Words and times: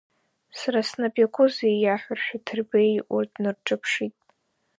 Сара 0.59 0.79
снап 0.89 1.15
иакузеи 1.19 1.75
иҳәарашәа, 1.85 2.37
Ҭырбеи 2.45 2.93
урҭ 3.13 3.31
днырҿаԥшит. 3.35 4.15